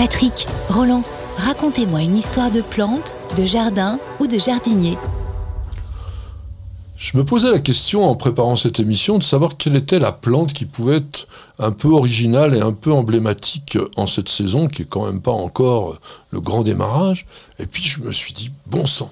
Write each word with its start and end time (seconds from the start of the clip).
Patrick, 0.00 0.46
Roland, 0.70 1.04
racontez-moi 1.36 2.00
une 2.00 2.16
histoire 2.16 2.50
de 2.50 2.62
plante, 2.62 3.18
de 3.36 3.44
jardin 3.44 3.98
ou 4.18 4.26
de 4.26 4.38
jardinier. 4.38 4.96
Je 6.96 7.18
me 7.18 7.22
posais 7.22 7.50
la 7.50 7.58
question 7.58 8.08
en 8.08 8.16
préparant 8.16 8.56
cette 8.56 8.80
émission 8.80 9.18
de 9.18 9.22
savoir 9.22 9.58
quelle 9.58 9.76
était 9.76 9.98
la 9.98 10.12
plante 10.12 10.54
qui 10.54 10.64
pouvait 10.64 10.96
être 10.96 11.28
un 11.58 11.70
peu 11.72 11.88
originale 11.88 12.56
et 12.56 12.60
un 12.60 12.72
peu 12.72 12.94
emblématique 12.94 13.76
en 13.96 14.06
cette 14.06 14.30
saison, 14.30 14.68
qui 14.68 14.80
est 14.80 14.88
quand 14.88 15.04
même 15.04 15.20
pas 15.20 15.32
encore 15.32 16.00
le 16.30 16.40
grand 16.40 16.62
démarrage. 16.62 17.26
Et 17.58 17.66
puis 17.66 17.82
je 17.82 18.00
me 18.00 18.10
suis 18.10 18.32
dit, 18.32 18.50
bon 18.68 18.86
sang, 18.86 19.10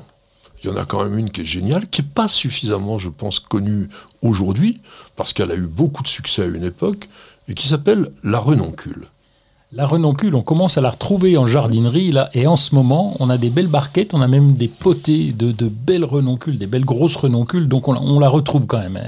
il 0.63 0.71
y 0.71 0.73
en 0.73 0.77
a 0.79 0.87
quand 0.87 1.05
même 1.05 1.19
une 1.19 1.31
qui 1.31 1.43
est 1.43 1.45
géniale, 1.45 1.87
qui 1.89 2.01
n'est 2.01 2.09
pas 2.09 2.29
suffisamment, 2.29 2.99
je 2.99 3.11
pense, 3.11 3.41
connue 3.41 3.91
aujourd'hui, 4.23 4.81
parce 5.17 5.35
qu'elle 5.35 5.51
a 5.51 5.55
eu 5.55 5.67
beaucoup 5.67 6.03
de 6.03 6.09
succès 6.09 6.45
à 6.45 6.47
une 6.47 6.65
époque, 6.65 7.11
et 7.47 7.53
qui 7.53 7.69
s'appelle 7.69 8.11
la 8.25 8.39
renoncule. 8.39 9.07
La 9.71 9.85
renoncule, 9.85 10.35
on 10.35 10.41
commence 10.41 10.79
à 10.79 10.81
la 10.81 10.89
retrouver 10.89 11.37
en 11.37 11.47
jardinerie 11.47 12.11
là, 12.11 12.31
et 12.33 12.47
en 12.47 12.57
ce 12.57 12.75
moment, 12.75 13.15
on 13.21 13.29
a 13.29 13.37
des 13.37 13.51
belles 13.51 13.67
barquettes, 13.67 14.15
on 14.15 14.23
a 14.23 14.27
même 14.27 14.55
des 14.55 14.67
potées 14.67 15.35
de, 15.37 15.53
belles 15.69 16.07
renoncules, 16.07 16.57
des 16.57 16.67
belles 16.67 16.87
grosses 16.87 17.17
renoncules, 17.17 17.69
donc 17.69 17.87
on, 17.87 18.19
la 18.19 18.31
retrouve 18.31 18.65
quand 18.65 18.79
même. 18.79 18.99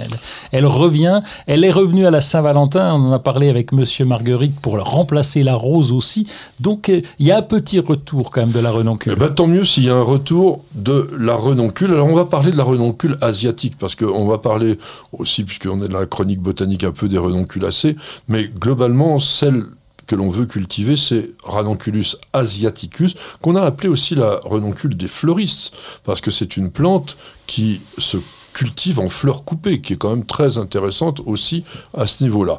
Elle, 0.52 0.66
revient, 0.66 1.23
elle 1.46 1.65
est 1.65 1.70
revenue 1.70 2.04
à 2.04 2.10
la 2.10 2.20
Saint-Valentin, 2.20 2.92
on 2.95 3.09
en 3.09 3.12
a 3.12 3.18
parlé 3.18 3.48
avec 3.48 3.73
Monsieur 3.73 4.04
Marguerite 4.04 4.60
pour 4.60 4.78
remplacer 4.78 5.42
la 5.42 5.54
rose 5.54 5.92
aussi, 5.92 6.27
donc 6.60 6.90
euh, 6.90 7.01
il 7.18 7.27
y 7.27 7.30
a 7.30 7.38
un 7.38 7.42
petit 7.42 7.80
retour 7.80 8.30
quand 8.30 8.42
même 8.42 8.52
de 8.52 8.60
la 8.60 8.70
renoncule. 8.70 9.15
Eh 9.16 9.18
ben, 9.18 9.30
tant 9.30 9.46
mieux 9.46 9.65
s'il 9.65 9.87
y 9.87 9.88
a 9.88 9.96
un 9.96 10.02
retour 10.02 10.62
de 10.74 11.09
la 11.18 11.37
renoncule. 11.37 11.92
Alors 11.92 12.06
on 12.06 12.15
va 12.15 12.27
parler 12.27 12.51
de 12.51 12.59
la 12.59 12.65
renoncule 12.65 13.16
asiatique, 13.23 13.79
parce 13.79 13.95
qu'on 13.95 14.27
va 14.27 14.37
parler 14.37 14.77
aussi, 15.12 15.42
puisqu'on 15.45 15.82
est 15.82 15.88
dans 15.88 16.01
la 16.01 16.06
chronique 16.06 16.40
botanique 16.40 16.84
un 16.84 16.92
peu 16.92 17.09
des 17.09 17.16
renonculacées, 17.16 17.96
mais 18.29 18.45
globalement 18.45 19.18
celle 19.18 19.65
que 20.10 20.16
l'on 20.16 20.28
veut 20.28 20.46
cultiver, 20.46 20.96
c'est 20.96 21.30
Ranunculus 21.45 22.16
asiaticus, 22.32 23.14
qu'on 23.41 23.55
a 23.55 23.62
appelé 23.62 23.88
aussi 23.88 24.16
la 24.16 24.41
renoncule 24.42 24.96
des 24.96 25.07
fleuristes, 25.07 25.71
parce 26.02 26.21
que 26.21 26.32
c'est 26.32 26.57
une 26.57 26.73
plante 26.73 27.16
qui 27.46 27.80
se 27.96 28.16
cultive 28.52 28.99
en 28.99 29.09
fleurs 29.09 29.45
coupées, 29.45 29.80
qui 29.80 29.93
est 29.93 29.96
quand 29.96 30.10
même 30.10 30.26
très 30.26 30.59
intéressante 30.59 31.21
aussi 31.26 31.62
à 31.96 32.09
ce 32.09 32.24
niveau-là. 32.24 32.59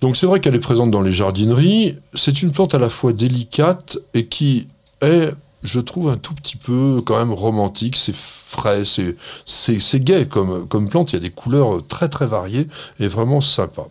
Donc 0.00 0.16
c'est 0.16 0.26
vrai 0.26 0.40
qu'elle 0.40 0.56
est 0.56 0.58
présente 0.58 0.90
dans 0.90 1.02
les 1.02 1.12
jardineries, 1.12 1.96
c'est 2.14 2.42
une 2.42 2.50
plante 2.50 2.74
à 2.74 2.80
la 2.80 2.90
fois 2.90 3.12
délicate 3.12 3.98
et 4.12 4.26
qui 4.26 4.66
est, 5.02 5.30
je 5.62 5.78
trouve, 5.78 6.08
un 6.08 6.16
tout 6.16 6.34
petit 6.34 6.56
peu 6.56 7.00
quand 7.06 7.16
même 7.16 7.32
romantique, 7.32 7.94
c'est 7.96 8.16
frais, 8.16 8.82
c'est 8.84 10.04
gai 10.04 10.26
comme, 10.26 10.66
comme 10.66 10.88
plante, 10.88 11.12
il 11.12 11.16
y 11.16 11.18
a 11.18 11.22
des 11.22 11.30
couleurs 11.30 11.86
très 11.86 12.08
très 12.08 12.26
variées 12.26 12.66
et 12.98 13.06
vraiment 13.06 13.40
sympa. 13.40 13.86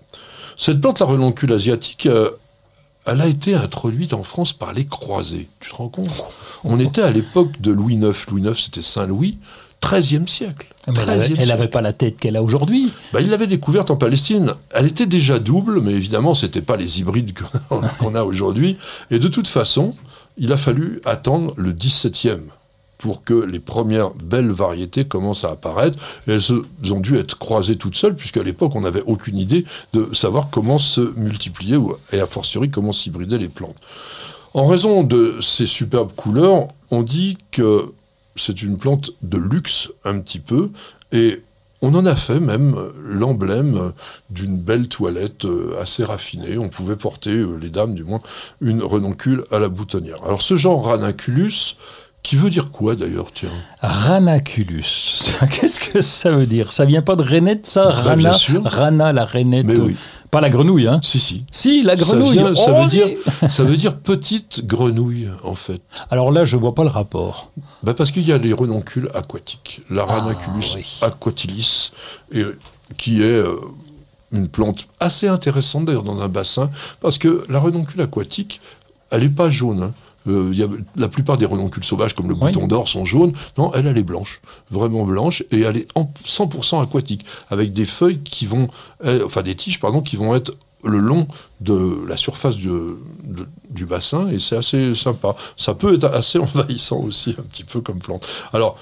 Cette 0.58 0.81
plante, 0.81 1.00
la 1.00 1.05
renoncule 1.05 1.53
asiatique, 1.53 2.05
euh, 2.05 2.31
elle 3.05 3.22
a 3.22 3.28
été 3.28 3.55
introduite 3.55 4.14
en 4.14 4.23
France 4.23 4.53
par 4.53 4.73
les 4.73 4.86
croisés. 4.86 5.47
Tu 5.59 5.69
te 5.69 5.75
rends 5.75 5.89
compte? 5.89 6.11
On 6.64 6.80
était 6.80 7.02
à 7.02 7.11
l'époque 7.11 7.59
de 7.61 7.72
Louis 7.72 7.95
IX. 7.95 8.14
Louis 8.30 8.44
IX, 8.44 8.53
c'était 8.61 8.81
Saint-Louis, 8.81 9.38
XIIIe 9.83 10.28
siècle. 10.28 10.67
Ah, 10.88 10.92
elle 11.38 11.47
n'avait 11.47 11.67
pas 11.67 11.81
la 11.81 11.94
tête 11.94 12.17
qu'elle 12.17 12.36
a 12.36 12.44
aujourd'hui. 12.44 12.92
Bah, 13.14 13.22
il 13.22 13.30
l'avait 13.30 13.47
découverte 13.47 13.92
en 13.92 13.95
Palestine. 13.95 14.53
Elle 14.72 14.88
était 14.88 15.05
déjà 15.05 15.39
double, 15.39 15.81
mais 15.81 15.94
évidemment, 15.94 16.33
ce 16.33 16.45
n'était 16.45 16.61
pas 16.61 16.77
les 16.77 17.00
hybrides 17.00 17.38
qu'on 18.00 18.16
a 18.16 18.23
aujourd'hui. 18.23 18.77
Et 19.11 19.20
de 19.20 19.27
toute 19.27 19.47
façon, 19.47 19.95
il 20.38 20.52
a 20.52 20.58
fallu 20.58 21.02
attendre 21.05 21.53
le 21.58 21.72
XVIIe 21.72 22.42
pour 23.00 23.23
que 23.23 23.33
les 23.33 23.59
premières 23.59 24.11
belles 24.11 24.52
variétés 24.52 25.05
commencent 25.05 25.45
à 25.45 25.52
apparaître. 25.52 25.97
Elles 26.28 26.52
ont 26.94 27.00
dû 27.00 27.17
être 27.17 27.39
croisées 27.39 27.78
toutes 27.78 27.95
seules, 27.95 28.16
puisqu'à 28.16 28.44
l'époque, 28.44 28.73
on 28.75 28.81
n'avait 28.81 29.03
aucune 29.08 29.38
idée 29.38 29.66
de 29.94 30.14
savoir 30.14 30.50
comment 30.52 30.78
se 30.78 31.02
multiplier, 31.17 31.77
et 32.11 32.20
a 32.20 32.25
fortiori 32.27 32.70
comment 32.70 32.92
s'hybrider 32.92 33.38
les 33.38 33.47
plantes. 33.47 33.75
En 34.53 34.67
raison 34.67 35.03
de 35.03 35.38
ces 35.39 35.66
superbes 35.66 36.11
couleurs, 36.16 36.67
on 36.92 37.02
dit 37.02 37.38
que 37.52 37.94
c'est 38.36 38.61
une 38.61 38.77
plante 38.77 39.11
de 39.22 39.38
luxe 39.38 39.89
un 40.03 40.20
petit 40.20 40.39
peu, 40.39 40.70
et 41.14 41.42
on 41.81 41.95
en 41.95 42.05
a 42.05 42.16
fait 42.16 42.42
même 42.42 42.76
l'emblème 43.02 43.93
d'une 44.30 44.60
belle 44.60 44.89
toilette 44.89 45.45
euh, 45.45 45.80
assez 45.81 46.04
raffinée. 46.04 46.58
On 46.58 46.67
pouvait 46.67 46.98
porter, 46.98 47.31
euh, 47.31 47.55
les 47.55 47.70
dames 47.70 47.95
du 47.95 48.04
moins, 48.04 48.20
une 48.60 48.83
renoncule 48.83 49.45
à 49.49 49.60
la 49.60 49.70
boutonnière. 49.70 50.21
Alors 50.26 50.42
ce 50.42 50.58
genre 50.58 50.83
Ranunculus, 50.83 51.77
qui 52.21 52.35
veut 52.35 52.49
dire 52.49 52.71
quoi 52.71 52.95
d'ailleurs, 52.95 53.31
tiens 53.33 53.49
Ranaculus. 53.81 54.83
Qu'est-ce 55.49 55.80
que 55.80 56.02
ça 56.02 56.31
veut 56.31 56.45
dire? 56.45 56.71
Ça 56.71 56.85
vient 56.85 57.02
pas 57.02 57.15
de 57.15 57.21
rainette, 57.21 57.65
ça? 57.65 57.85
Bah, 57.85 57.91
Rana, 57.91 58.37
Rana, 58.65 59.13
la 59.13 59.25
rainette. 59.25 59.65
Mais 59.65 59.80
oui. 59.80 59.95
Pas 60.30 60.41
la 60.41 60.49
grenouille, 60.49 60.87
hein? 60.87 60.99
Si, 61.02 61.19
si. 61.19 61.45
Si, 61.52 61.81
la 61.81 61.95
grenouille. 61.95 62.37
Ça, 62.55 62.73
veut, 62.73 62.87
dire, 62.87 63.07
ça 63.49 63.63
veut 63.63 63.77
dire 63.77 63.97
petite 63.97 64.65
grenouille, 64.65 65.30
en 65.43 65.55
fait. 65.55 65.81
Alors 66.11 66.31
là, 66.31 66.45
je 66.45 66.55
vois 66.55 66.75
pas 66.75 66.83
le 66.83 66.89
rapport. 66.89 67.52
Bah 67.81 67.93
parce 67.95 68.11
qu'il 68.11 68.27
y 68.27 68.31
a 68.31 68.37
les 68.37 68.53
renoncules 68.53 69.09
aquatiques. 69.15 69.81
La 69.89 70.03
ah, 70.07 70.19
Ranaculus 70.19 70.77
aquatilis, 71.01 71.91
et, 72.31 72.43
qui 72.97 73.23
est 73.23 73.25
euh, 73.25 73.55
une 74.31 74.49
plante 74.49 74.87
assez 74.99 75.27
intéressante 75.27 75.86
d'ailleurs 75.86 76.03
dans 76.03 76.21
un 76.21 76.27
bassin, 76.27 76.69
parce 76.99 77.17
que 77.17 77.45
la 77.49 77.59
renoncule 77.59 78.01
aquatique, 78.01 78.61
elle 79.09 79.21
n'est 79.21 79.30
pas 79.30 79.49
jaune. 79.49 79.81
Hein. 79.81 79.93
Euh, 80.27 80.52
y 80.53 80.63
a, 80.63 80.67
la 80.95 81.07
plupart 81.07 81.37
des 81.37 81.45
renoncules 81.45 81.83
sauvages, 81.83 82.15
comme 82.15 82.30
le 82.30 82.35
bouton 82.35 82.67
d'or, 82.67 82.87
sont 82.87 83.05
jaunes. 83.05 83.33
Non, 83.57 83.71
elle, 83.73 83.87
elle 83.87 83.97
est 83.97 84.03
blanche, 84.03 84.41
vraiment 84.69 85.05
blanche, 85.05 85.43
et 85.52 85.61
elle 85.61 85.77
est 85.77 85.87
en 85.95 86.11
100% 86.25 86.83
aquatique, 86.83 87.25
avec 87.49 87.73
des 87.73 87.85
feuilles 87.85 88.19
qui 88.19 88.45
vont, 88.45 88.67
enfin 89.23 89.41
des 89.41 89.55
tiges, 89.55 89.80
pardon, 89.80 90.02
qui 90.02 90.17
vont 90.17 90.35
être 90.35 90.53
le 90.83 90.99
long 90.99 91.27
de 91.61 92.05
la 92.07 92.17
surface 92.17 92.55
du, 92.55 92.69
du 93.69 93.85
bassin, 93.85 94.30
et 94.30 94.39
c'est 94.39 94.55
assez 94.55 94.95
sympa. 94.95 95.35
Ça 95.57 95.73
peut 95.73 95.95
être 95.95 96.05
assez 96.05 96.39
envahissant 96.39 96.99
aussi, 96.99 97.36
un 97.37 97.43
petit 97.43 97.63
peu 97.63 97.81
comme 97.81 97.99
plante. 97.99 98.25
Alors, 98.53 98.77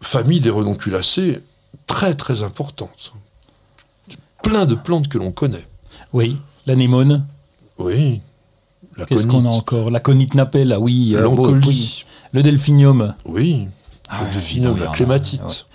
famille 0.00 0.40
des 0.40 0.50
renonculacées, 0.50 1.40
très 1.86 2.14
très 2.14 2.42
importante. 2.42 3.12
Plein 4.42 4.64
de 4.64 4.74
plantes 4.74 5.08
que 5.08 5.18
l'on 5.18 5.32
connaît. 5.32 5.66
Oui, 6.12 6.36
l'anémone. 6.66 7.26
Oui, 7.78 8.20
Qu'est-ce 9.06 9.26
qu'on 9.26 9.44
a 9.44 9.48
encore 9.48 9.90
La 9.90 10.00
conite 10.00 10.34
napelle, 10.34 10.72
ah 10.72 10.80
oui. 10.80 11.14
Euh. 11.16 11.28
Le 12.32 12.42
delphinium. 12.42 13.14
Oui. 13.24 13.66
Ah 14.08 14.24
le 14.24 14.32
delphinium, 14.32 14.78
la 14.78 14.88
clématite. 14.88 15.66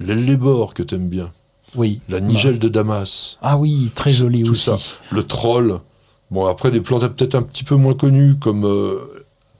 L'ellébore 0.00 0.74
que 0.74 0.82
t'aimes 0.82 1.08
bien. 1.08 1.30
Oui. 1.76 2.00
La 2.08 2.20
nigelle 2.20 2.58
de 2.58 2.68
Damas. 2.68 3.38
Ah 3.42 3.58
oui, 3.58 3.90
très 3.94 4.10
joli 4.10 4.42
Tout 4.42 4.52
aussi. 4.52 4.64
Ça. 4.64 4.76
Le 5.10 5.22
troll. 5.22 5.80
Bon, 6.30 6.46
après, 6.46 6.70
des 6.70 6.80
plantes 6.80 7.06
peut-être 7.08 7.34
un 7.34 7.42
petit 7.42 7.64
peu 7.64 7.74
moins 7.74 7.94
connues, 7.94 8.36
comme 8.36 8.64
euh, 8.64 9.17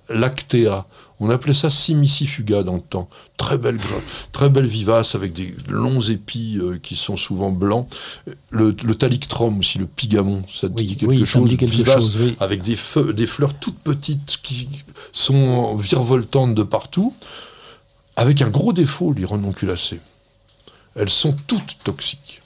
lactea. 0.08 0.86
On 1.20 1.30
appelait 1.30 1.54
ça 1.54 1.68
simicifuga 1.68 2.62
dans 2.62 2.76
le 2.76 2.80
temps. 2.80 3.08
Très 3.36 3.58
belle, 3.58 3.78
très 4.32 4.48
belle 4.48 4.66
vivace 4.66 5.14
avec 5.14 5.32
des 5.32 5.52
longs 5.68 6.00
épis 6.00 6.58
euh, 6.60 6.78
qui 6.80 6.94
sont 6.94 7.16
souvent 7.16 7.50
blancs. 7.50 7.88
Le, 8.50 8.74
le 8.84 8.94
talictrum 8.94 9.58
aussi, 9.58 9.78
le 9.78 9.86
pigamon, 9.86 10.44
ça 10.52 10.68
te 10.68 10.80
dit 10.80 10.96
quelque 10.96 11.24
chose? 11.24 11.50
vivace, 11.50 12.12
avec 12.38 12.62
des, 12.62 12.76
des 13.14 13.26
fleurs 13.26 13.54
toutes 13.54 13.78
petites 13.78 14.38
qui 14.42 14.68
sont 15.12 15.74
virevoltantes 15.76 16.54
de 16.54 16.62
partout. 16.62 17.12
Avec 18.14 18.42
un 18.42 18.50
gros 18.50 18.72
défaut, 18.72 19.12
les 19.12 19.24
renonculacées. 19.24 20.00
Elles 20.94 21.10
sont 21.10 21.34
toutes 21.46 21.78
toxiques. 21.84 22.42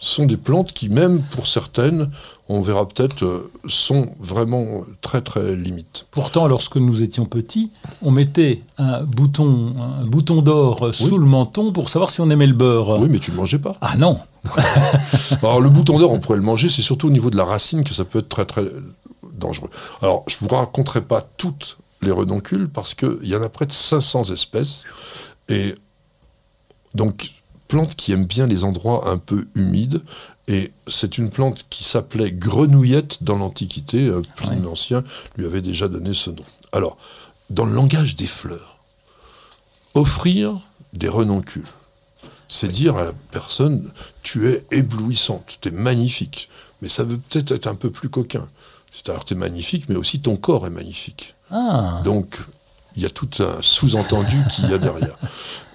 Ce 0.00 0.16
sont 0.16 0.26
des 0.26 0.36
plantes 0.36 0.72
qui, 0.72 0.88
même 0.88 1.22
pour 1.22 1.46
certaines, 1.46 2.10
on 2.48 2.60
verra 2.60 2.86
peut-être, 2.86 3.24
euh, 3.24 3.50
sont 3.66 4.14
vraiment 4.18 4.82
très 5.00 5.20
très 5.20 5.54
limites. 5.54 6.06
Pourtant, 6.10 6.48
lorsque 6.48 6.76
nous 6.76 7.02
étions 7.02 7.24
petits, 7.24 7.70
on 8.02 8.10
mettait 8.10 8.62
un 8.78 9.04
bouton, 9.04 9.74
un 10.00 10.04
bouton 10.04 10.42
d'or 10.42 10.92
sous 10.92 11.18
le 11.18 11.26
menton 11.26 11.72
pour 11.72 11.88
savoir 11.88 12.10
si 12.10 12.20
on 12.20 12.30
aimait 12.30 12.48
le 12.48 12.54
beurre. 12.54 12.98
Oui, 12.98 13.08
mais 13.08 13.20
tu 13.20 13.30
ne 13.30 13.36
le 13.36 13.42
mangeais 13.42 13.58
pas. 13.58 13.76
Ah 13.80 13.96
non 13.96 14.18
Alors 15.42 15.60
le 15.60 15.70
bouton 15.70 15.98
d'or, 15.98 16.10
on 16.12 16.18
pourrait 16.18 16.38
le 16.38 16.42
manger, 16.42 16.68
c'est 16.68 16.82
surtout 16.82 17.06
au 17.06 17.12
niveau 17.12 17.30
de 17.30 17.36
la 17.36 17.44
racine 17.44 17.84
que 17.84 17.94
ça 17.94 18.04
peut 18.04 18.18
être 18.18 18.28
très 18.28 18.44
très 18.44 18.64
dangereux. 19.34 19.70
Alors, 20.02 20.24
je 20.26 20.36
ne 20.40 20.48
vous 20.48 20.56
raconterai 20.56 21.02
pas 21.02 21.22
toutes 21.36 21.78
les 22.02 22.10
redoncules 22.10 22.68
parce 22.68 22.94
qu'il 22.94 23.18
y 23.22 23.36
en 23.36 23.42
a 23.42 23.48
près 23.48 23.66
de 23.66 23.72
500 23.72 24.30
espèces. 24.30 24.84
Et 25.48 25.74
donc, 26.94 27.30
plantes 27.72 27.94
qui 27.94 28.12
aiment 28.12 28.26
bien 28.26 28.46
les 28.46 28.64
endroits 28.64 29.08
un 29.08 29.16
peu 29.16 29.48
humides. 29.54 30.02
Et 30.46 30.72
c'est 30.88 31.16
une 31.16 31.30
plante 31.30 31.64
qui 31.70 31.84
s'appelait 31.84 32.30
grenouillette 32.30 33.22
dans 33.22 33.38
l'Antiquité. 33.38 34.08
Euh, 34.08 34.20
Pline 34.36 34.62
l'Ancien 34.62 35.02
lui 35.36 35.46
avait 35.46 35.62
déjà 35.62 35.88
donné 35.88 36.12
ce 36.12 36.28
nom. 36.28 36.44
Alors, 36.72 36.98
dans 37.48 37.64
le 37.64 37.72
langage 37.72 38.14
des 38.14 38.26
fleurs, 38.26 38.76
offrir 39.94 40.60
des 40.92 41.08
renoncules, 41.08 41.66
c'est 42.46 42.68
dire 42.68 42.98
à 42.98 43.04
la 43.04 43.12
personne, 43.30 43.90
tu 44.22 44.50
es 44.50 44.66
éblouissante, 44.70 45.56
tu 45.62 45.68
es 45.68 45.72
magnifique. 45.72 46.50
Mais 46.82 46.90
ça 46.90 47.04
veut 47.04 47.16
peut-être 47.16 47.52
être 47.52 47.68
un 47.68 47.74
peu 47.74 47.90
plus 47.90 48.10
coquin. 48.10 48.48
C'est-à-dire, 48.90 49.24
tu 49.24 49.32
es 49.32 49.36
magnifique, 49.38 49.88
mais 49.88 49.96
aussi 49.96 50.20
ton 50.20 50.36
corps 50.36 50.66
est 50.66 50.70
magnifique. 50.70 51.34
Ah. 51.50 52.02
Donc, 52.04 52.36
il 52.96 53.02
y 53.02 53.06
a 53.06 53.10
tout 53.10 53.30
un 53.38 53.62
sous-entendu 53.62 54.36
qu'il 54.50 54.68
y 54.68 54.74
a 54.74 54.78
derrière 54.78 55.16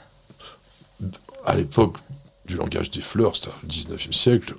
à 1.47 1.55
l'époque 1.55 1.97
du 2.45 2.55
langage 2.55 2.91
des 2.91 3.01
fleurs, 3.01 3.35
c'est-à-dire 3.35 3.59
le 3.63 3.95
19e 3.95 4.13
siècle, 4.13 4.53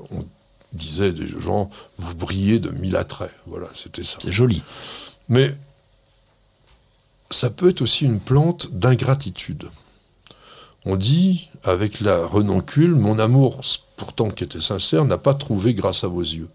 disaient 0.73 1.13
des 1.13 1.29
gens, 1.29 1.71
vous 1.99 2.15
brillez 2.15 2.59
de 2.59 2.71
mille 2.71 2.97
attraits. 2.97 3.33
Voilà, 3.47 3.69
c'était 3.75 4.03
ça. 4.03 4.19
C'est 4.21 4.33
joli. 4.33 4.63
Mais 5.29 5.55
ça 7.31 7.51
peut 7.51 7.69
être 7.69 7.83
aussi 7.83 8.05
une 8.05 8.21
plante 8.21 8.73
d'ingratitude. 8.73 9.69
On 10.87 10.97
dit, 10.97 11.51
avec 11.63 12.01
la 12.01 12.25
renoncule, 12.25 12.95
mon 12.95 13.19
amour, 13.19 13.61
pourtant 13.97 14.31
qui 14.31 14.45
était 14.45 14.61
sincère, 14.61 15.05
n'a 15.05 15.19
pas 15.19 15.35
trouvé 15.35 15.75
grâce 15.75 16.05
à 16.05 16.09
vos 16.09 16.23
yeux. 16.23 16.49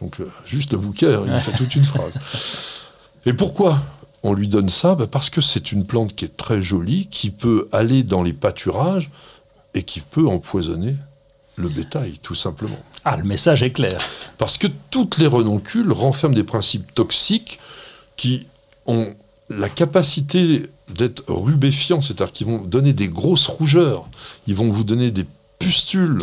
Donc, 0.00 0.20
euh, 0.20 0.30
juste 0.44 0.72
le 0.72 0.78
bouquet, 0.78 1.14
hein, 1.14 1.24
il 1.26 1.38
fait 1.38 1.56
toute 1.56 1.74
une 1.76 1.84
phrase. 1.84 2.18
Et 3.26 3.32
pourquoi 3.32 3.80
on 4.24 4.32
lui 4.32 4.48
donne 4.48 4.68
ça? 4.68 4.96
Ben, 4.96 5.06
Parce 5.06 5.30
que 5.30 5.40
c'est 5.40 5.70
une 5.70 5.86
plante 5.86 6.16
qui 6.16 6.24
est 6.24 6.36
très 6.36 6.60
jolie, 6.62 7.06
qui 7.06 7.30
peut 7.30 7.68
aller 7.72 8.02
dans 8.02 8.22
les 8.24 8.32
pâturages 8.32 9.10
et 9.74 9.82
qui 9.82 10.00
peut 10.00 10.26
empoisonner 10.26 10.94
le 11.56 11.68
bétail, 11.68 12.18
tout 12.22 12.34
simplement. 12.34 12.78
Ah, 13.04 13.16
le 13.16 13.24
message 13.24 13.62
est 13.62 13.72
clair. 13.72 14.00
Parce 14.38 14.58
que 14.58 14.68
toutes 14.90 15.18
les 15.18 15.26
renoncules 15.26 15.92
renferment 15.92 16.34
des 16.34 16.44
principes 16.44 16.94
toxiques 16.94 17.58
qui 18.16 18.46
ont 18.86 19.14
la 19.50 19.68
capacité 19.68 20.68
d'être 20.88 21.24
rubéfiants, 21.26 22.02
c'est-à-dire 22.02 22.32
qu'ils 22.32 22.46
vont 22.46 22.58
donner 22.58 22.92
des 22.92 23.08
grosses 23.08 23.46
rougeurs, 23.46 24.08
ils 24.46 24.54
vont 24.54 24.70
vous 24.70 24.84
donner 24.84 25.10
des 25.10 25.26
pustules, 25.58 26.18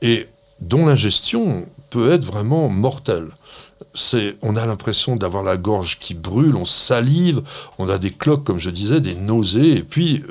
et 0.00 0.28
dont 0.60 0.86
l'ingestion 0.86 1.66
peut 1.90 2.12
être 2.12 2.24
vraiment 2.24 2.68
mortelle. 2.68 3.28
C'est, 3.94 4.36
on 4.42 4.56
a 4.56 4.64
l'impression 4.64 5.16
d'avoir 5.16 5.42
la 5.42 5.56
gorge 5.56 5.98
qui 5.98 6.14
brûle, 6.14 6.56
on 6.56 6.64
salive, 6.64 7.42
on 7.78 7.88
a 7.88 7.98
des 7.98 8.10
cloques, 8.10 8.44
comme 8.44 8.58
je 8.58 8.70
disais, 8.70 9.00
des 9.00 9.14
nausées, 9.14 9.76
et 9.76 9.82
puis 9.82 10.22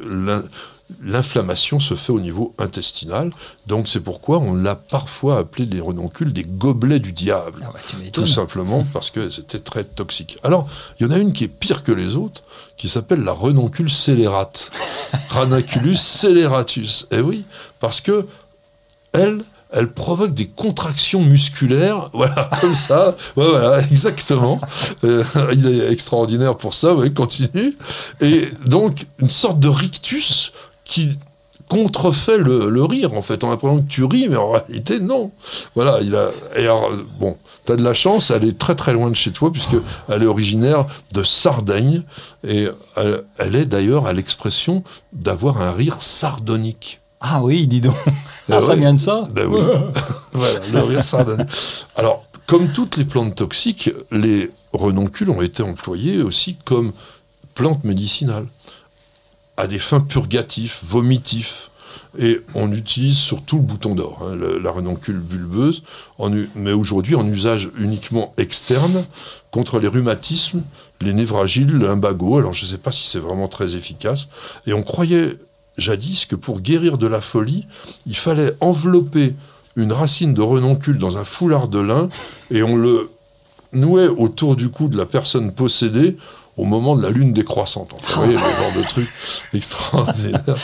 l'inflammation 1.03 1.79
se 1.79 1.95
fait 1.95 2.11
au 2.11 2.19
niveau 2.19 2.53
intestinal. 2.57 3.31
Donc 3.67 3.88
c'est 3.88 3.99
pourquoi 3.99 4.39
on 4.39 4.53
l'a 4.53 4.75
parfois 4.75 5.38
appelé 5.38 5.65
les 5.65 5.79
renoncules 5.79 6.33
des 6.33 6.43
gobelets 6.43 6.99
du 6.99 7.11
diable. 7.11 7.65
Ah 7.67 7.71
bah, 7.73 7.79
tout 8.11 8.25
simplement 8.25 8.83
parce 8.93 9.09
que 9.09 9.29
c'était 9.29 9.59
très 9.59 9.83
toxique. 9.83 10.38
Alors, 10.43 10.67
il 10.99 11.07
y 11.07 11.09
en 11.09 11.11
a 11.11 11.17
une 11.17 11.33
qui 11.33 11.45
est 11.45 11.49
pire 11.49 11.83
que 11.83 11.91
les 11.91 12.15
autres, 12.15 12.43
qui 12.77 12.89
s'appelle 12.89 13.23
la 13.23 13.33
renoncule 13.33 13.89
scélérate. 13.89 14.71
Ranaculus 15.29 15.95
scélératus. 15.95 17.07
Eh 17.11 17.21
oui, 17.21 17.44
parce 17.79 18.01
que 18.01 18.27
elle, 19.13 19.44
elle 19.71 19.91
provoque 19.91 20.33
des 20.33 20.47
contractions 20.47 21.21
musculaires, 21.21 22.09
voilà, 22.13 22.49
comme 22.59 22.73
ça, 22.73 23.15
ouais, 23.35 23.49
voilà, 23.49 23.81
exactement. 23.81 24.59
Euh, 25.03 25.23
il 25.53 25.67
est 25.67 25.91
extraordinaire 25.91 26.57
pour 26.57 26.73
ça, 26.73 26.94
oui, 26.94 27.13
continue. 27.13 27.77
Et 28.19 28.49
donc, 28.65 29.05
une 29.19 29.29
sorte 29.29 29.59
de 29.59 29.69
rictus 29.69 30.51
qui 30.91 31.17
contrefait 31.69 32.38
le, 32.38 32.83
rire, 32.83 33.13
en 33.13 33.21
fait. 33.21 33.45
On 33.45 33.47
a 33.47 33.51
l'impression 33.51 33.81
que 33.81 33.88
tu 33.88 34.03
ris, 34.03 34.27
mais 34.27 34.35
en 34.35 34.51
réalité, 34.51 34.99
non. 34.99 35.31
Voilà, 35.73 35.99
il 36.01 36.13
a... 36.15 36.31
Et 36.57 36.65
alors, 36.65 36.91
bon, 37.17 37.38
t'as 37.63 37.77
de 37.77 37.81
la 37.81 37.93
chance, 37.93 38.29
elle 38.29 38.43
est 38.43 38.57
très 38.57 38.75
très 38.75 38.91
loin 38.91 39.09
de 39.09 39.15
chez 39.15 39.31
toi, 39.31 39.53
puisqu'elle 39.53 40.21
est 40.21 40.25
originaire 40.25 40.85
de 41.13 41.23
Sardaigne, 41.23 42.03
et 42.45 42.67
elle, 42.97 43.55
est 43.55 43.65
d'ailleurs 43.65 44.05
à 44.05 44.11
l'expression 44.11 44.83
d'avoir 45.13 45.61
un 45.61 45.71
rire 45.71 46.01
sardonique. 46.01 46.99
Ah 47.21 47.41
oui, 47.41 47.67
dis 47.67 47.79
donc. 47.79 47.95
Ah, 48.49 48.59
ça 48.59 48.75
vient 48.75 48.94
de 48.94 48.99
ça 48.99 49.29
Ben 49.33 49.47
oui. 49.47 49.61
voilà, 50.33 50.59
le 50.73 50.81
rire 50.81 51.03
sardonique. 51.05 51.47
Alors, 51.95 52.25
comme 52.47 52.67
toutes 52.73 52.97
les 52.97 53.05
plantes 53.05 53.35
toxiques, 53.35 53.91
les 54.11 54.51
renoncules 54.73 55.29
ont 55.29 55.41
été 55.41 55.63
employées 55.63 56.21
aussi 56.21 56.57
comme 56.65 56.91
plantes 57.55 57.85
médicinales 57.85 58.47
à 59.61 59.67
des 59.67 59.79
fins 59.79 59.99
purgatives, 59.99 60.77
vomitifs. 60.83 61.69
Et 62.17 62.41
on 62.55 62.73
utilise 62.73 63.17
surtout 63.17 63.57
le 63.57 63.61
bouton 63.61 63.95
d'or, 63.95 64.21
hein, 64.21 64.35
la 64.61 64.71
renoncule 64.71 65.19
bulbeuse, 65.19 65.83
mais 66.55 66.73
aujourd'hui 66.73 67.15
en 67.15 67.25
usage 67.25 67.69
uniquement 67.77 68.33
externe 68.37 69.05
contre 69.49 69.79
les 69.79 69.87
rhumatismes, 69.87 70.63
les 70.99 71.13
névragiles, 71.13 71.71
le 71.71 71.87
lumbago. 71.87 72.37
Alors 72.37 72.53
je 72.53 72.65
ne 72.65 72.71
sais 72.71 72.77
pas 72.77 72.91
si 72.91 73.07
c'est 73.07 73.19
vraiment 73.19 73.47
très 73.47 73.75
efficace. 73.75 74.27
Et 74.65 74.73
on 74.73 74.83
croyait 74.83 75.37
jadis 75.77 76.25
que 76.25 76.35
pour 76.35 76.59
guérir 76.59 76.97
de 76.97 77.07
la 77.07 77.21
folie, 77.21 77.65
il 78.05 78.17
fallait 78.17 78.53
envelopper 78.59 79.35
une 79.77 79.93
racine 79.93 80.33
de 80.33 80.41
renoncule 80.41 80.97
dans 80.97 81.17
un 81.17 81.23
foulard 81.23 81.69
de 81.69 81.79
lin 81.79 82.09
et 82.49 82.61
on 82.61 82.75
le 82.75 83.09
nouait 83.73 84.07
autour 84.07 84.57
du 84.57 84.69
cou 84.69 84.89
de 84.89 84.97
la 84.97 85.05
personne 85.05 85.53
possédée 85.53 86.17
au 86.57 86.65
moment 86.65 86.95
de 86.95 87.01
la 87.01 87.09
lune 87.09 87.33
décroissante. 87.33 87.92
vous 87.92 88.15
voyez, 88.15 88.33
le 88.33 88.38
genre 88.38 88.74
de 88.77 88.88
truc 88.88 89.09
extraordinaire. 89.53 90.56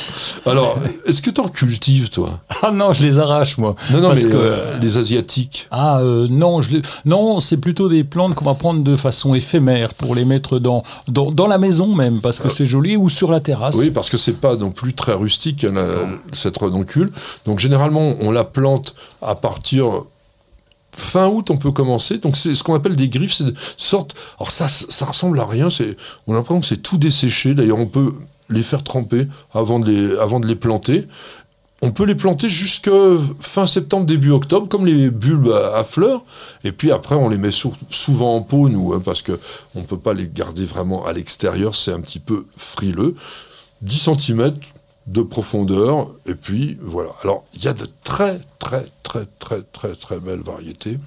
Alors, 0.46 0.78
est-ce 1.06 1.22
que 1.22 1.30
tu 1.30 1.40
en 1.40 1.48
cultives, 1.48 2.10
toi? 2.10 2.40
Ah 2.62 2.72
non, 2.72 2.92
je 2.92 3.04
les 3.04 3.20
arrache, 3.20 3.58
moi. 3.58 3.76
Non, 3.92 4.02
non, 4.02 4.14
mais 4.14 4.22
que... 4.22 4.30
Euh, 4.34 4.78
les 4.80 4.98
Asiatiques 4.98 5.68
Ah 5.72 6.00
euh, 6.00 6.28
non, 6.30 6.62
je 6.62 6.78
non 7.06 7.40
c'est 7.40 7.58
plutôt 7.58 7.88
des 7.88 8.04
plantes 8.04 8.36
qu'on 8.36 8.46
va 8.46 8.54
prendre 8.54 8.84
de 8.84 8.96
façon 8.96 9.34
éphémère 9.34 9.94
pour 9.94 10.14
les 10.14 10.26
mettre 10.26 10.60
dans, 10.60 10.84
dans, 11.08 11.30
dans 11.32 11.48
la 11.48 11.58
maison 11.58 11.96
même, 11.96 12.20
parce 12.20 12.40
que 12.40 12.48
euh, 12.48 12.52
c'est 12.52 12.66
joli, 12.66 12.98
ou 12.98 13.10
sur 13.10 13.32
la 13.32 13.40
terrasse. 13.40 13.76
Oui, 13.76 13.92
parce 13.92 14.10
que 14.10 14.18
c'est 14.18 14.38
pas 14.40 14.56
non 14.56 14.72
plus 14.72 14.94
très 14.94 15.14
rustique, 15.14 15.66
cette 16.34 16.58
renoncule. 16.58 17.12
Donc, 17.46 17.60
généralement, 17.60 18.16
on 18.20 18.32
la 18.32 18.44
plante 18.44 18.96
à 19.22 19.36
partir 19.36 20.04
fin 20.98 21.28
août, 21.28 21.50
on 21.52 21.58
peut 21.58 21.72
commencer. 21.72 22.18
Donc, 22.18 22.36
c'est 22.36 22.56
ce 22.56 22.64
qu'on 22.64 22.76
appelle 22.76 22.96
des 22.96 23.10
griffes. 23.10 23.34
C'est 23.34 23.54
sorte. 23.78 24.16
Alors, 24.40 24.52
ça, 24.52 24.68
ça 24.68 25.06
ressemble 25.06 25.40
à 25.40 25.46
rien. 25.46 25.70
C'est, 25.70 25.96
on 26.26 26.34
a 26.34 26.38
l'impression 26.38 26.62
que 26.62 26.68
c'est 26.68 26.82
tout 26.82 26.98
desséché. 26.98 27.54
D'ailleurs, 27.54 27.80
on 27.80 27.88
peut 27.88 28.14
les 28.50 28.64
faire 28.64 28.84
tremper 28.84 29.28
avant 29.54 29.80
de 29.80 29.92
les, 29.92 30.18
avant 30.18 30.40
de 30.40 30.48
les 30.48 30.56
planter. 30.56 31.08
On 31.84 31.92
peut 31.92 32.06
les 32.06 32.16
planter 32.16 32.50
jusque 32.50 32.90
fin 33.40 33.68
septembre, 33.68 34.08
début 34.08 34.32
octobre, 34.32 34.68
comme 34.68 34.88
les 34.88 35.12
bulbes 35.12 35.52
à, 35.52 35.84
fleurs. 35.84 36.24
Et 36.64 36.72
puis 36.72 36.92
après, 36.92 37.14
on 37.14 37.30
les 37.30 37.38
met 37.38 37.52
souvent 37.52 38.36
en 38.36 38.42
pot, 38.42 38.68
nous, 38.68 38.94
hein, 38.94 39.02
parce 39.04 39.22
qu'on 39.22 39.38
ne 39.76 39.84
peut 39.84 39.98
pas 39.98 40.16
les 40.16 40.28
garder 40.28 40.66
vraiment 40.66 41.06
à 41.06 41.14
l'extérieur. 41.14 41.76
C'est 41.76 41.94
un 41.94 42.02
petit 42.02 42.20
peu 42.20 42.46
frileux. 42.58 43.16
10 43.84 44.10
cm, 44.20 44.54
de 45.08 45.22
profondeur, 45.22 46.10
et 46.26 46.34
puis 46.34 46.78
voilà. 46.82 47.12
Alors, 47.24 47.46
il 47.54 47.64
y 47.64 47.68
a 47.68 47.74
de 47.74 47.88
très, 48.04 48.42
très, 48.68 48.86
très, 49.02 49.26
très, 49.40 49.62
très, 49.62 49.96
très 49.96 50.20
belles 50.20 50.42
variétés, 50.42 51.00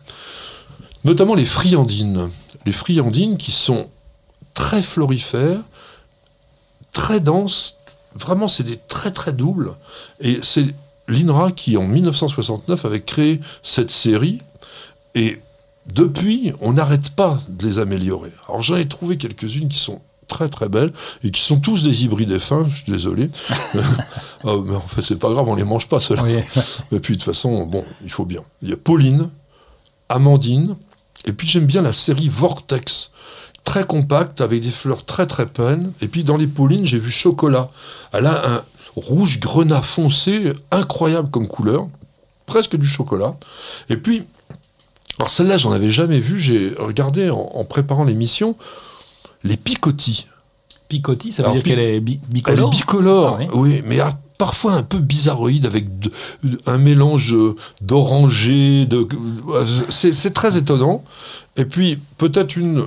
notamment 1.05 1.35
les 1.35 1.45
friandines. 1.45 2.31
Les 2.65 2.73
friandines 2.73 3.37
qui 3.37 3.53
sont 3.53 3.91
très 4.55 4.83
florifères, 4.83 5.61
très 6.93 7.21
denses, 7.21 7.77
vraiment, 8.15 8.49
c'est 8.49 8.63
des 8.63 8.79
très, 8.89 9.11
très 9.11 9.35
doubles, 9.35 9.75
et 10.21 10.39
c'est 10.43 10.75
l'INRA 11.07 11.53
qui, 11.53 11.77
en 11.77 11.83
1969, 11.83 12.87
avait 12.87 13.03
créé 13.03 13.41
cette 13.63 13.91
série, 13.91 14.41
et 15.15 15.39
depuis, 15.87 16.55
on 16.63 16.73
n'arrête 16.73 17.11
pas 17.11 17.41
de 17.51 17.67
les 17.67 17.79
améliorer. 17.79 18.33
Alors, 18.49 18.63
j'en 18.63 18.77
ai 18.77 18.89
trouvé 18.89 19.19
quelques-unes 19.19 19.69
qui 19.69 19.79
sont 19.79 20.01
très 20.31 20.49
très 20.49 20.69
belles 20.69 20.93
et 21.23 21.31
qui 21.31 21.43
sont 21.43 21.61
tous 21.61 21.83
des 21.83 22.05
hybrides 22.05 22.33
F1, 22.33 22.71
je 22.71 22.77
suis 22.77 22.93
désolé. 22.93 23.29
Ah, 23.51 23.77
mais 24.65 24.77
en 24.77 24.81
fait, 24.81 25.03
c'est 25.03 25.19
pas 25.19 25.31
grave, 25.31 25.47
on 25.47 25.57
les 25.57 25.65
mange 25.65 25.89
pas 25.89 26.01
ceux-là. 26.01 26.23
et 26.29 27.01
puis 27.01 27.15
de 27.15 27.19
toute 27.19 27.25
façon, 27.25 27.67
bon, 27.67 27.85
il 28.03 28.11
faut 28.11 28.25
bien. 28.25 28.43
Il 28.63 28.71
y 28.71 28.73
a 28.73 28.77
Pauline, 28.77 29.29
Amandine, 30.09 30.77
et 31.27 31.33
puis 31.33 31.47
j'aime 31.47 31.67
bien 31.67 31.83
la 31.83 31.93
série 31.93 32.29
Vortex, 32.29 33.11
très 33.65 33.85
compacte, 33.85 34.41
avec 34.41 34.63
des 34.63 34.71
fleurs 34.71 35.05
très 35.05 35.27
très 35.27 35.47
pleines. 35.47 35.93
Et 36.01 36.09
puis 36.09 36.25
dans 36.25 36.37
les 36.37 36.47
Paulines, 36.47 36.87
j'ai 36.87 36.99
vu 36.99 37.11
Chocolat. 37.11 37.69
Elle 38.13 38.27
a 38.27 38.57
un 38.57 38.63
rouge 38.97 39.41
grenat 39.41 39.83
foncé, 39.83 40.53
incroyable 40.71 41.31
comme 41.31 41.49
couleur, 41.49 41.89
presque 42.47 42.77
du 42.77 42.87
chocolat. 42.87 43.37
Et 43.89 43.97
puis, 43.97 44.25
alors 45.19 45.31
celle-là, 45.31 45.59
j'en 45.59 45.73
avais 45.73 45.91
jamais 45.91 46.21
vu, 46.21 46.39
j'ai 46.39 46.73
regardé 46.79 47.31
en 47.31 47.65
préparant 47.65 48.05
l'émission 48.05 48.57
les 49.45 49.57
picotis. 49.57 50.27
Picotis, 50.89 51.33
ça 51.33 51.45
veut 51.45 51.53
dire 51.53 51.63
qu'elle 51.63 51.79
est 51.79 52.01
bicolore 52.01 52.59
Elle 52.59 52.65
est 52.65 52.71
bicolore, 52.71 53.39
ah 53.41 53.45
oui. 53.55 53.83
mais 53.87 53.99
parfois 54.39 54.73
un 54.73 54.83
peu 54.83 54.99
bizarroïde, 54.99 55.67
avec 55.67 55.87
un 56.67 56.79
mélange 56.79 57.37
d'oranger. 57.81 58.87
De, 58.87 59.07
c'est 59.91 60.33
très 60.33 60.57
étonnant. 60.57 61.05
Et 61.57 61.65
puis, 61.65 61.99
peut-être 62.17 62.57
une 62.57 62.85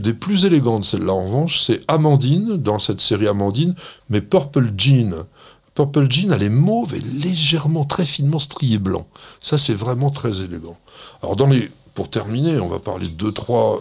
des 0.00 0.14
plus 0.14 0.46
élégantes, 0.46 0.84
celle-là 0.84 1.12
en 1.12 1.26
revanche, 1.26 1.60
c'est 1.60 1.80
Amandine, 1.86 2.56
dans 2.56 2.78
cette 2.78 3.00
série 3.00 3.28
Amandine, 3.28 3.74
mais 4.08 4.20
Purple 4.20 4.72
Jean. 4.76 5.26
Purple 5.74 6.10
Jean, 6.10 6.32
elle 6.32 6.42
est 6.42 6.48
mauve 6.48 6.94
et 6.94 7.00
légèrement, 7.00 7.84
très 7.84 8.04
finement 8.04 8.38
striée 8.38 8.78
blanc. 8.78 9.06
Ça, 9.40 9.58
c'est 9.58 9.74
vraiment 9.74 10.10
très 10.10 10.40
élégant. 10.40 10.78
Alors, 11.22 11.36
dans 11.36 11.46
les, 11.46 11.70
pour 11.94 12.08
terminer, 12.08 12.58
on 12.58 12.68
va 12.68 12.78
parler 12.78 13.06
de 13.06 13.12
deux, 13.12 13.32
trois 13.32 13.80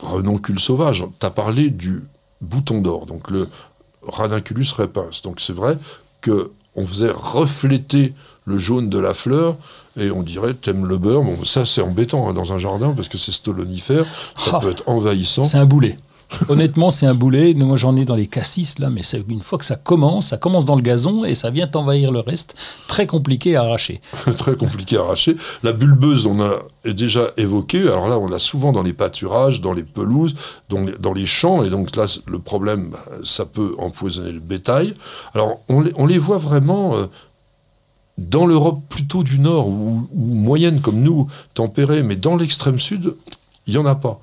Renoncule 0.00 0.58
sauvage. 0.58 1.04
Tu 1.18 1.26
as 1.26 1.30
parlé 1.30 1.70
du 1.70 2.04
bouton 2.40 2.80
d'or, 2.80 3.06
donc 3.06 3.30
le 3.30 3.48
Ranunculus 4.02 4.66
repens. 4.76 5.22
Donc 5.22 5.40
c'est 5.40 5.52
vrai 5.52 5.76
que 6.20 6.50
on 6.76 6.86
faisait 6.86 7.10
refléter 7.10 8.14
le 8.44 8.56
jaune 8.58 8.88
de 8.88 8.98
la 8.98 9.12
fleur 9.12 9.56
et 9.98 10.10
on 10.10 10.22
dirait 10.22 10.54
t'aimes 10.54 10.86
le 10.86 10.98
beurre. 10.98 11.22
Bon, 11.22 11.44
ça 11.44 11.64
c'est 11.64 11.82
embêtant 11.82 12.28
hein, 12.28 12.32
dans 12.32 12.52
un 12.52 12.58
jardin 12.58 12.92
parce 12.92 13.08
que 13.08 13.18
c'est 13.18 13.32
stolonifère, 13.32 14.04
ça 14.36 14.52
ah. 14.54 14.58
peut 14.60 14.70
être 14.70 14.84
envahissant. 14.86 15.44
C'est 15.44 15.58
un 15.58 15.66
boulet. 15.66 15.98
Honnêtement, 16.48 16.90
c'est 16.90 17.06
un 17.06 17.14
boulet. 17.14 17.54
Moi, 17.54 17.76
j'en 17.76 17.96
ai 17.96 18.04
dans 18.04 18.14
les 18.14 18.26
cassis, 18.26 18.78
là, 18.78 18.90
mais 18.90 19.02
c'est 19.02 19.22
une 19.28 19.42
fois 19.42 19.58
que 19.58 19.64
ça 19.64 19.76
commence, 19.76 20.28
ça 20.28 20.36
commence 20.36 20.66
dans 20.66 20.76
le 20.76 20.82
gazon 20.82 21.24
et 21.24 21.34
ça 21.34 21.50
vient 21.50 21.68
envahir 21.74 22.12
le 22.12 22.20
reste. 22.20 22.56
Très 22.88 23.06
compliqué 23.06 23.56
à 23.56 23.62
arracher. 23.62 24.00
Très 24.38 24.56
compliqué 24.56 24.96
à 24.96 25.00
arracher. 25.00 25.36
La 25.62 25.72
bulbeuse, 25.72 26.26
on 26.26 26.40
a 26.40 26.56
déjà 26.84 27.30
évoqué. 27.36 27.80
Alors 27.82 28.08
là, 28.08 28.18
on 28.18 28.28
l'a 28.28 28.38
souvent 28.38 28.72
dans 28.72 28.82
les 28.82 28.92
pâturages, 28.92 29.60
dans 29.60 29.72
les 29.72 29.82
pelouses, 29.82 30.34
dans 30.68 31.12
les, 31.12 31.26
champs. 31.26 31.62
Et 31.62 31.70
donc 31.70 31.96
là, 31.96 32.06
le 32.26 32.38
problème, 32.38 32.92
ça 33.24 33.44
peut 33.44 33.74
empoisonner 33.78 34.32
le 34.32 34.40
bétail. 34.40 34.94
Alors, 35.34 35.60
on 35.68 35.80
les, 35.80 35.92
on 35.96 36.06
les 36.06 36.18
voit 36.18 36.38
vraiment. 36.38 36.94
euh, 36.94 37.06
dans 38.18 38.44
l'Europe 38.44 38.82
plutôt 38.90 39.22
du 39.22 39.38
Nord, 39.38 39.68
ou, 39.68 40.06
ou 40.12 40.34
moyenne 40.34 40.82
comme 40.82 41.00
nous, 41.00 41.26
tempérée, 41.54 42.02
mais 42.02 42.16
dans 42.16 42.36
l'extrême 42.36 42.78
sud, 42.78 43.14
il 43.66 43.72
n'y 43.72 43.78
en 43.78 43.86
a 43.86 43.94
pas. 43.94 44.20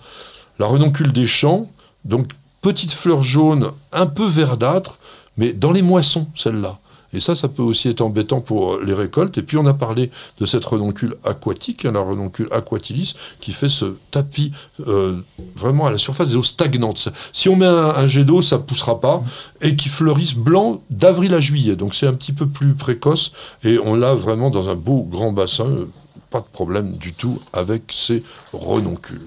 La 0.59 0.67
renoncule 0.67 1.11
des 1.11 1.25
champs, 1.25 1.67
donc 2.07 2.31
petite 2.61 2.91
fleur 2.91 3.21
jaune, 3.21 3.71
un 3.91 4.07
peu 4.07 4.25
verdâtre, 4.25 4.97
mais 5.37 5.53
dans 5.53 5.71
les 5.71 5.81
moissons, 5.81 6.27
celle-là. 6.35 6.79
Et 7.13 7.19
ça, 7.19 7.35
ça 7.35 7.47
peut 7.47 7.63
aussi 7.63 7.87
être 7.87 8.01
embêtant 8.01 8.41
pour 8.41 8.79
les 8.79 8.93
récoltes. 8.93 9.37
Et 9.37 9.41
puis 9.41 9.57
on 9.57 9.65
a 9.65 9.73
parlé 9.73 10.11
de 10.39 10.45
cette 10.45 10.65
renoncule 10.65 11.15
aquatique, 11.23 11.85
hein, 11.85 11.93
la 11.93 12.01
renoncule 12.01 12.49
aquatilis, 12.51 13.15
qui 13.39 13.53
fait 13.53 13.69
ce 13.69 13.95
tapis 14.11 14.51
euh, 14.85 15.21
vraiment 15.55 15.87
à 15.87 15.91
la 15.91 15.97
surface 15.97 16.29
des 16.29 16.35
eaux 16.35 16.43
stagnantes. 16.43 17.09
Si 17.31 17.47
on 17.49 17.55
met 17.55 17.65
un, 17.65 18.07
jet 18.07 18.25
d'eau, 18.25 18.41
ça 18.41 18.59
poussera 18.59 18.99
pas, 18.99 19.23
et 19.61 19.75
qui 19.75 19.89
fleurissent 19.89 20.35
blanc 20.35 20.81
d'avril 20.89 21.33
à 21.33 21.39
juillet. 21.39 21.75
Donc 21.75 21.95
c'est 21.95 22.07
un 22.07 22.13
petit 22.13 22.33
peu 22.33 22.47
plus 22.47 22.73
précoce, 22.73 23.31
et 23.63 23.79
on 23.79 23.95
l'a 23.95 24.13
vraiment 24.13 24.49
dans 24.49 24.69
un 24.69 24.75
beau 24.75 25.03
grand 25.09 25.31
bassin. 25.31 25.69
Pas 26.29 26.41
de 26.41 26.45
problème 26.51 26.91
du 26.97 27.13
tout 27.13 27.39
avec 27.53 27.83
ces 27.89 28.21
renoncules. 28.51 29.21